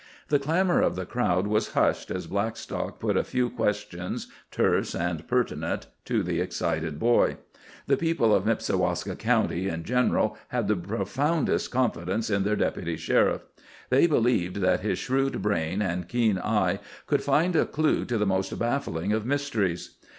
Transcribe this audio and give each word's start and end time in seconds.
The 0.29 0.39
clamour 0.39 0.81
of 0.81 0.95
the 0.95 1.05
crowd 1.05 1.45
was 1.45 1.73
hushed 1.73 2.09
as 2.09 2.25
Blackstock 2.25 2.99
put 2.99 3.15
a 3.15 3.23
few 3.23 3.51
questions, 3.51 4.25
terse 4.49 4.95
and 4.95 5.27
pertinent, 5.27 5.85
to 6.05 6.23
the 6.23 6.41
excited 6.41 6.97
boy. 6.97 7.37
The 7.85 7.97
people 7.97 8.33
of 8.33 8.43
Nipsiwaska 8.43 9.15
County 9.19 9.67
in 9.67 9.83
general 9.83 10.37
had 10.47 10.67
the 10.67 10.75
profoundest 10.75 11.69
confidence 11.69 12.31
in 12.31 12.41
their 12.43 12.55
Deputy 12.55 12.97
Sheriff. 12.97 13.43
They 13.91 14.07
believed 14.07 14.55
that 14.55 14.79
his 14.79 14.97
shrewd 14.97 15.39
brain 15.43 15.83
and 15.83 16.07
keen 16.09 16.39
eye 16.39 16.79
could 17.05 17.21
find 17.23 17.55
a 17.55 17.67
clue 17.67 18.03
to 18.05 18.17
the 18.17 18.25
most 18.25 18.57
baffling 18.57 19.13
of 19.13 19.27
mysteries. 19.27 19.97